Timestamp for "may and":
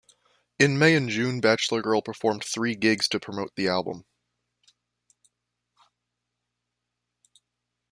0.79-1.09